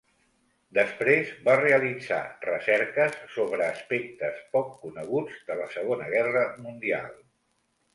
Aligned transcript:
Després 0.77 1.33
va 1.47 1.57
realitzar 1.59 2.17
recerques 2.47 3.15
sobre 3.37 3.69
aspectes 3.77 4.43
poc 4.57 4.75
coneguts 4.83 5.41
de 5.53 5.63
la 5.65 5.73
Segona 5.79 6.13
Guerra 6.19 6.47
Mundial. 6.69 7.19